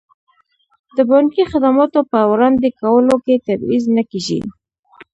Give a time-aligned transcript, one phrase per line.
[0.95, 4.39] د بانکي خدماتو په وړاندې کولو کې تبعیض نه کیږي.